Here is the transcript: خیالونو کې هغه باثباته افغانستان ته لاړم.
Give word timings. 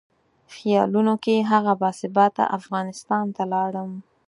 خیالونو 0.55 1.13
کې 1.23 1.47
هغه 1.51 1.73
باثباته 1.81 2.43
افغانستان 2.59 3.25
ته 3.35 3.43
لاړم. 3.53 3.91